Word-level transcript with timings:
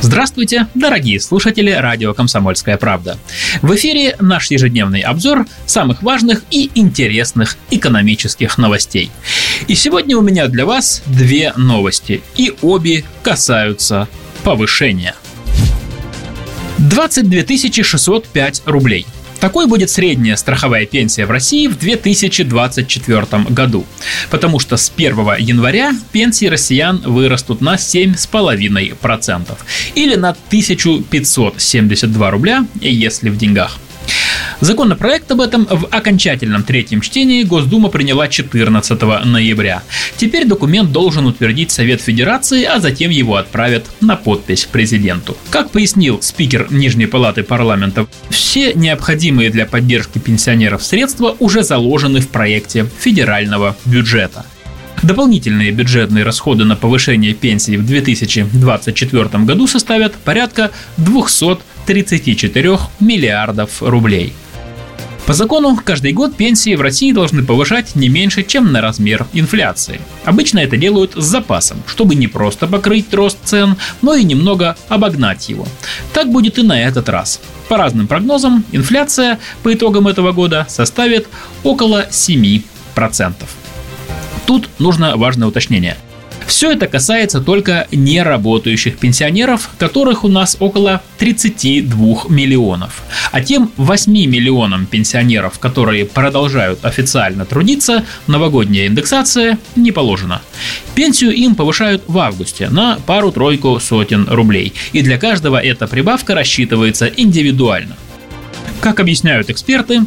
Здравствуйте, 0.00 0.68
дорогие 0.74 1.18
слушатели 1.18 1.70
радио 1.70 2.14
«Комсомольская 2.14 2.76
правда». 2.76 3.18
В 3.62 3.74
эфире 3.74 4.16
наш 4.20 4.50
ежедневный 4.50 5.00
обзор 5.00 5.46
самых 5.66 6.02
важных 6.02 6.44
и 6.50 6.70
интересных 6.76 7.56
экономических 7.70 8.58
новостей. 8.58 9.10
И 9.66 9.74
сегодня 9.74 10.16
у 10.16 10.22
меня 10.22 10.46
для 10.46 10.66
вас 10.66 11.02
две 11.06 11.52
новости, 11.56 12.22
и 12.36 12.54
обе 12.62 13.04
касаются 13.22 14.08
повышения. 14.44 15.14
22 16.78 17.82
605 17.82 18.62
рублей– 18.66 19.04
такой 19.40 19.66
будет 19.66 19.90
средняя 19.90 20.36
страховая 20.36 20.86
пенсия 20.86 21.26
в 21.26 21.30
России 21.30 21.66
в 21.66 21.78
2024 21.78 23.44
году, 23.50 23.84
потому 24.30 24.58
что 24.58 24.76
с 24.76 24.92
1 24.94 25.16
января 25.38 25.92
пенсии 26.12 26.46
россиян 26.46 27.02
вырастут 27.04 27.60
на 27.60 27.74
7,5% 27.74 29.56
или 29.94 30.14
на 30.14 30.30
1572 30.30 32.30
рубля, 32.30 32.66
если 32.80 33.30
в 33.30 33.36
деньгах. 33.36 33.78
Законопроект 34.60 35.30
об 35.30 35.40
этом 35.40 35.66
в 35.70 35.86
окончательном 35.90 36.62
третьем 36.62 37.00
чтении 37.00 37.42
Госдума 37.42 37.88
приняла 37.88 38.28
14 38.28 39.00
ноября. 39.24 39.82
Теперь 40.16 40.46
документ 40.46 40.92
должен 40.92 41.26
утвердить 41.26 41.70
Совет 41.70 42.00
Федерации, 42.00 42.64
а 42.64 42.80
затем 42.80 43.10
его 43.10 43.36
отправят 43.36 43.86
на 44.00 44.16
подпись 44.16 44.64
президенту. 44.64 45.36
Как 45.50 45.70
пояснил 45.70 46.20
спикер 46.22 46.66
Нижней 46.70 47.06
Палаты 47.06 47.42
парламента, 47.42 48.06
все 48.30 48.74
необходимые 48.74 49.50
для 49.50 49.66
поддержки 49.66 50.18
пенсионеров 50.18 50.82
средства 50.82 51.36
уже 51.38 51.62
заложены 51.62 52.20
в 52.20 52.28
проекте 52.28 52.86
федерального 52.98 53.76
бюджета. 53.84 54.44
Дополнительные 55.02 55.70
бюджетные 55.70 56.24
расходы 56.24 56.64
на 56.64 56.76
повышение 56.76 57.34
пенсии 57.34 57.76
в 57.76 57.86
2024 57.86 59.44
году 59.44 59.66
составят 59.66 60.14
порядка 60.14 60.70
234 60.96 62.78
миллиардов 63.00 63.82
рублей. 63.82 64.34
По 65.28 65.34
закону, 65.34 65.78
каждый 65.84 66.14
год 66.14 66.36
пенсии 66.36 66.74
в 66.74 66.80
России 66.80 67.12
должны 67.12 67.44
повышать 67.44 67.94
не 67.94 68.08
меньше, 68.08 68.42
чем 68.42 68.72
на 68.72 68.80
размер 68.80 69.26
инфляции. 69.34 70.00
Обычно 70.24 70.60
это 70.60 70.78
делают 70.78 71.12
с 71.14 71.24
запасом, 71.24 71.82
чтобы 71.86 72.14
не 72.14 72.28
просто 72.28 72.66
покрыть 72.66 73.12
рост 73.12 73.36
цен, 73.44 73.76
но 74.00 74.14
и 74.14 74.24
немного 74.24 74.74
обогнать 74.88 75.50
его. 75.50 75.66
Так 76.14 76.32
будет 76.32 76.58
и 76.58 76.62
на 76.62 76.80
этот 76.80 77.10
раз. 77.10 77.42
По 77.68 77.76
разным 77.76 78.08
прогнозам, 78.08 78.64
инфляция 78.72 79.38
по 79.62 79.74
итогам 79.74 80.08
этого 80.08 80.32
года 80.32 80.64
составит 80.66 81.28
около 81.62 82.06
7%. 82.10 82.62
Тут 84.48 84.68
нужно 84.80 85.16
важное 85.16 85.46
уточнение– 85.46 85.96
все 86.48 86.72
это 86.72 86.86
касается 86.86 87.42
только 87.42 87.86
неработающих 87.92 88.96
пенсионеров, 88.96 89.68
которых 89.76 90.24
у 90.24 90.28
нас 90.28 90.56
около 90.58 91.02
32 91.18 92.24
миллионов. 92.30 93.02
А 93.32 93.42
тем 93.42 93.70
8 93.76 94.10
миллионам 94.10 94.86
пенсионеров, 94.86 95.58
которые 95.58 96.06
продолжают 96.06 96.86
официально 96.86 97.44
трудиться, 97.44 98.06
новогодняя 98.26 98.86
индексация 98.86 99.58
не 99.76 99.92
положена. 99.92 100.40
Пенсию 100.94 101.34
им 101.34 101.54
повышают 101.54 102.04
в 102.06 102.16
августе 102.16 102.70
на 102.70 102.98
пару-тройку 103.06 103.78
сотен 103.78 104.26
рублей. 104.30 104.72
И 104.92 105.02
для 105.02 105.18
каждого 105.18 105.62
эта 105.62 105.86
прибавка 105.86 106.34
рассчитывается 106.34 107.06
индивидуально. 107.14 107.96
Как 108.80 109.00
объясняют 109.00 109.50
эксперты, 109.50 110.04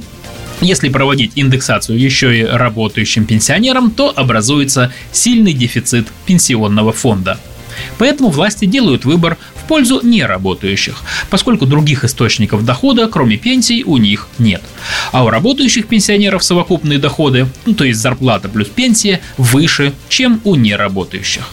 если 0.62 0.90
проводить 0.90 1.34
индексацию 1.36 2.00
еще 2.00 2.40
и 2.40 2.44
работающим 2.44 3.26
пенсионерам, 3.26 3.92
то 3.92 4.14
образуется 4.16 4.94
сильный 5.12 5.54
дефицит 5.54 6.08
пенсионного 6.26 6.94
фонда. 6.94 7.40
Поэтому 7.98 8.30
власти 8.30 8.66
делают 8.66 9.06
выбор 9.06 9.38
в 9.56 9.68
пользу 9.68 10.02
неработающих, 10.04 11.02
поскольку 11.30 11.66
других 11.66 12.04
источников 12.04 12.66
дохода, 12.66 13.08
кроме 13.08 13.38
пенсий, 13.38 13.84
у 13.84 13.98
них 13.98 14.28
нет. 14.40 14.62
А 15.12 15.24
у 15.24 15.30
работающих 15.30 15.88
пенсионеров 15.88 16.44
совокупные 16.44 17.00
доходы, 17.00 17.48
ну, 17.66 17.74
то 17.74 17.84
есть 17.84 18.00
зарплата 18.00 18.50
плюс 18.50 18.68
пенсия, 18.68 19.22
выше, 19.38 19.94
чем 20.10 20.42
у 20.44 20.56
неработающих. 20.56 21.48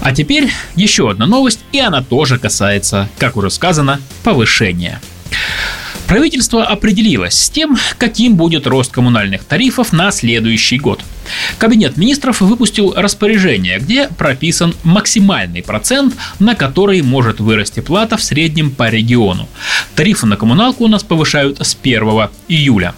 А 0.00 0.12
теперь 0.12 0.50
еще 0.74 1.10
одна 1.10 1.26
новость, 1.26 1.60
и 1.70 1.78
она 1.78 2.02
тоже 2.02 2.38
касается, 2.38 3.08
как 3.18 3.36
уже 3.36 3.50
сказано, 3.50 4.00
повышения. 4.24 5.00
Правительство 6.12 6.66
определилось 6.66 7.32
с 7.32 7.48
тем, 7.48 7.78
каким 7.96 8.36
будет 8.36 8.66
рост 8.66 8.92
коммунальных 8.92 9.44
тарифов 9.44 9.94
на 9.94 10.10
следующий 10.10 10.78
год. 10.78 11.00
Кабинет 11.56 11.96
министров 11.96 12.42
выпустил 12.42 12.92
распоряжение, 12.94 13.78
где 13.78 14.08
прописан 14.08 14.74
максимальный 14.82 15.62
процент, 15.62 16.14
на 16.38 16.54
который 16.54 17.00
может 17.00 17.40
вырасти 17.40 17.80
плата 17.80 18.18
в 18.18 18.22
среднем 18.22 18.72
по 18.72 18.90
региону. 18.90 19.48
Тарифы 19.94 20.26
на 20.26 20.36
коммуналку 20.36 20.84
у 20.84 20.88
нас 20.88 21.02
повышают 21.02 21.62
с 21.62 21.74
1 21.82 22.02
июля. 22.46 22.94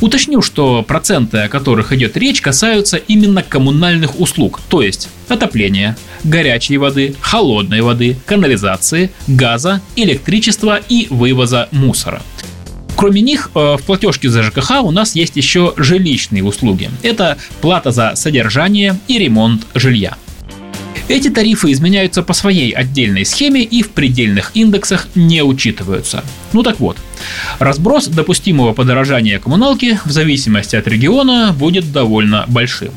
Уточню, 0.00 0.42
что 0.42 0.82
проценты, 0.82 1.38
о 1.38 1.48
которых 1.48 1.92
идет 1.92 2.16
речь, 2.16 2.40
касаются 2.40 2.96
именно 2.96 3.42
коммунальных 3.42 4.20
услуг, 4.20 4.60
то 4.68 4.82
есть 4.82 5.08
отопления, 5.28 5.96
горячей 6.24 6.76
воды, 6.78 7.14
холодной 7.20 7.80
воды, 7.80 8.16
канализации, 8.26 9.10
газа, 9.26 9.80
электричества 9.96 10.80
и 10.88 11.06
вывоза 11.10 11.68
мусора. 11.70 12.22
Кроме 12.96 13.22
них, 13.22 13.50
э, 13.54 13.76
в 13.78 13.82
платежке 13.82 14.28
за 14.28 14.42
ЖКХ 14.42 14.82
у 14.82 14.90
нас 14.90 15.14
есть 15.14 15.36
еще 15.36 15.74
жилищные 15.76 16.44
услуги. 16.44 16.90
Это 17.02 17.38
плата 17.60 17.90
за 17.90 18.14
содержание 18.14 18.98
и 19.08 19.18
ремонт 19.18 19.66
жилья. 19.74 20.16
Эти 21.06 21.28
тарифы 21.28 21.70
изменяются 21.70 22.22
по 22.22 22.32
своей 22.32 22.70
отдельной 22.70 23.26
схеме 23.26 23.62
и 23.62 23.82
в 23.82 23.90
предельных 23.90 24.52
индексах 24.54 25.06
не 25.14 25.42
учитываются. 25.42 26.24
Ну 26.54 26.62
так 26.62 26.80
вот, 26.80 26.96
разброс 27.58 28.06
допустимого 28.06 28.72
подорожания 28.72 29.38
коммуналки 29.38 30.00
в 30.06 30.10
зависимости 30.10 30.76
от 30.76 30.88
региона 30.88 31.54
будет 31.56 31.92
довольно 31.92 32.46
большим. 32.48 32.92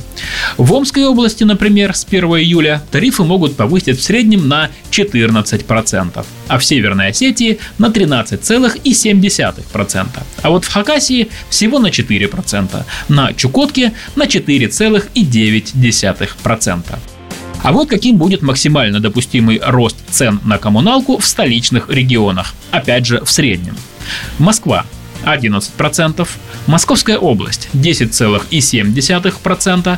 В 0.56 0.72
Омской 0.72 1.06
области, 1.06 1.44
например, 1.44 1.94
с 1.94 2.06
1 2.06 2.23
июля 2.23 2.81
тарифы 2.91 3.23
могут 3.23 3.57
повысить 3.57 4.00
в 4.00 4.03
среднем 4.03 4.47
на 4.47 4.69
14%, 4.90 6.25
а 6.47 6.57
в 6.57 6.63
Северной 6.63 7.09
Осетии 7.09 7.59
на 7.78 7.88
13,7%. 7.88 10.07
А 10.44 10.50
вот 10.50 10.63
в 10.63 10.72
Хакасии 10.72 11.28
всего 11.50 11.79
на 11.79 11.88
4%, 11.88 12.85
на 13.09 13.34
Чукотке 13.34 13.91
на 14.16 14.23
4,9%. 14.23 17.16
А 17.63 17.72
вот 17.72 17.90
каким 17.90 18.18
будет 18.18 18.41
максимально 18.41 19.00
допустимый 19.00 19.62
рост 19.63 19.95
цен 20.09 20.41
на 20.45 20.57
коммуналку 20.57 21.18
в 21.18 21.25
столичных 21.25 21.90
регионах, 21.90 22.53
опять 22.72 23.06
же 23.06 23.23
в 23.23 23.31
среднем. 23.31 23.78
Москва 24.40 24.85
11%, 25.25 26.28
Московская 26.67 27.17
область 27.17 27.69
10,7%, 27.73 29.97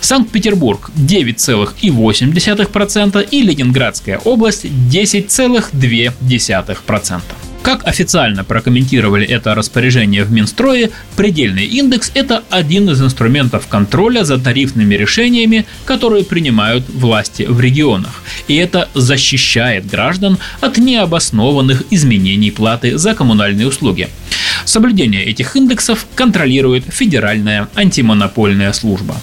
Санкт-Петербург 0.00 0.90
9,8% 0.96 3.28
и 3.30 3.42
Ленинградская 3.42 4.18
область 4.18 4.64
10,2%. 4.64 7.20
Как 7.62 7.86
официально 7.86 8.42
прокомментировали 8.42 9.24
это 9.24 9.54
распоряжение 9.54 10.24
в 10.24 10.32
Минстрое, 10.32 10.90
предельный 11.16 11.64
индекс– 11.64 12.10
это 12.14 12.42
один 12.50 12.90
из 12.90 13.00
инструментов 13.00 13.68
контроля 13.68 14.24
за 14.24 14.38
тарифными 14.38 14.96
решениями, 14.96 15.64
которые 15.84 16.24
принимают 16.24 16.84
власти 16.88 17.44
в 17.48 17.60
регионах. 17.60 18.24
И 18.48 18.56
это 18.56 18.88
защищает 18.94 19.86
граждан 19.86 20.38
от 20.60 20.78
необоснованных 20.78 21.84
изменений 21.90 22.50
платы 22.50 22.98
за 22.98 23.14
коммунальные 23.14 23.68
услуги. 23.68 24.08
Соблюдение 24.64 25.24
этих 25.24 25.54
индексов 25.54 26.06
контролирует 26.16 26.84
Федеральная 26.92 27.68
антимонопольная 27.76 28.72
служба. 28.72 29.14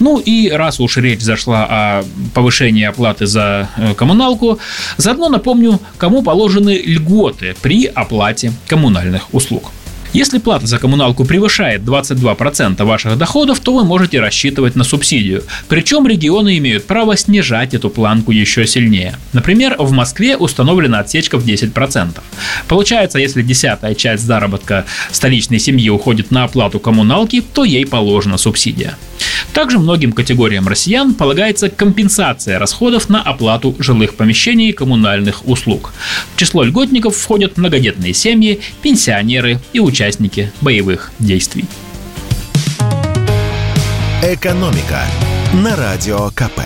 Ну 0.00 0.18
и 0.18 0.50
раз 0.50 0.80
уж 0.80 0.96
речь 0.96 1.20
зашла 1.20 1.66
о 1.68 2.04
повышении 2.34 2.84
оплаты 2.84 3.26
за 3.26 3.68
э, 3.76 3.94
коммуналку, 3.94 4.58
заодно 4.96 5.28
напомню, 5.28 5.80
кому 5.98 6.22
положены 6.22 6.82
льготы 6.84 7.54
при 7.62 7.86
оплате 7.86 8.52
коммунальных 8.66 9.32
услуг. 9.32 9.70
Если 10.14 10.38
плата 10.38 10.68
за 10.68 10.78
коммуналку 10.78 11.24
превышает 11.24 11.82
22% 11.82 12.84
ваших 12.84 13.18
доходов, 13.18 13.58
то 13.58 13.74
вы 13.74 13.84
можете 13.84 14.20
рассчитывать 14.20 14.76
на 14.76 14.84
субсидию. 14.84 15.42
Причем 15.66 16.06
регионы 16.06 16.56
имеют 16.58 16.86
право 16.86 17.16
снижать 17.16 17.74
эту 17.74 17.90
планку 17.90 18.30
еще 18.30 18.64
сильнее. 18.64 19.16
Например, 19.32 19.74
в 19.76 19.90
Москве 19.90 20.36
установлена 20.36 21.00
отсечка 21.00 21.36
в 21.36 21.44
10%. 21.44 22.20
Получается, 22.68 23.18
если 23.18 23.42
десятая 23.42 23.96
часть 23.96 24.22
заработка 24.22 24.84
столичной 25.10 25.58
семьи 25.58 25.88
уходит 25.88 26.30
на 26.30 26.44
оплату 26.44 26.78
коммуналки, 26.78 27.40
то 27.40 27.64
ей 27.64 27.84
положена 27.84 28.38
субсидия. 28.38 28.96
Также 29.54 29.78
многим 29.78 30.12
категориям 30.12 30.66
россиян 30.66 31.14
полагается 31.14 31.70
компенсация 31.70 32.58
расходов 32.58 33.08
на 33.08 33.22
оплату 33.22 33.74
жилых 33.78 34.16
помещений 34.16 34.70
и 34.70 34.72
коммунальных 34.72 35.46
услуг. 35.46 35.94
В 36.34 36.38
число 36.38 36.64
льготников 36.64 37.16
входят 37.16 37.56
многодетные 37.56 38.12
семьи, 38.12 38.60
пенсионеры 38.82 39.60
и 39.72 39.78
участники 39.78 40.52
боевых 40.60 41.12
действий. 41.20 41.64
Экономика 44.22 45.04
на 45.52 45.76
радио 45.76 46.30
КП. 46.30 46.60